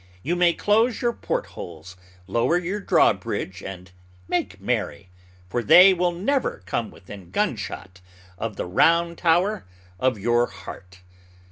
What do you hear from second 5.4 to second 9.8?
for they will never come within gunshot of the "round tower